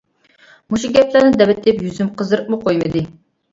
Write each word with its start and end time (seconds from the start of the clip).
مۇشۇ 0.73 0.91
گەپلەرنى 0.95 1.37
دەۋېتىپ 1.43 1.85
يۈزۈم 1.89 2.11
قىزىرىپمۇ 2.25 2.61
قويمىدى. 2.67 3.07